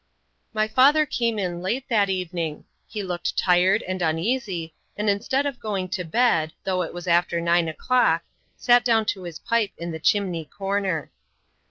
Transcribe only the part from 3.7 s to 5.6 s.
and uneasy, and instead of